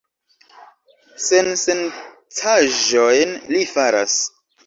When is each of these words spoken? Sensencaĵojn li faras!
Sensencaĵojn 1.25 3.37
li 3.53 3.63
faras! 3.77 4.19